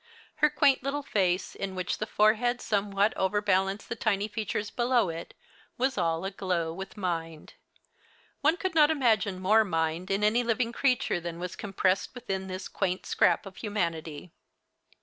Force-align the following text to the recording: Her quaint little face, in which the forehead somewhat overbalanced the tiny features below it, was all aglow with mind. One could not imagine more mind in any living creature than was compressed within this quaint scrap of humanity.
Her 0.37 0.49
quaint 0.49 0.81
little 0.81 1.03
face, 1.03 1.53
in 1.53 1.75
which 1.75 1.99
the 1.99 2.07
forehead 2.07 2.59
somewhat 2.59 3.15
overbalanced 3.15 3.87
the 3.87 3.95
tiny 3.95 4.27
features 4.27 4.71
below 4.71 5.09
it, 5.09 5.35
was 5.77 5.95
all 5.95 6.25
aglow 6.25 6.73
with 6.73 6.97
mind. 6.97 7.53
One 8.41 8.57
could 8.57 8.73
not 8.73 8.89
imagine 8.89 9.39
more 9.39 9.63
mind 9.63 10.09
in 10.09 10.23
any 10.23 10.41
living 10.43 10.71
creature 10.71 11.19
than 11.19 11.37
was 11.37 11.55
compressed 11.55 12.15
within 12.15 12.47
this 12.47 12.67
quaint 12.67 13.05
scrap 13.05 13.45
of 13.45 13.57
humanity. 13.57 14.33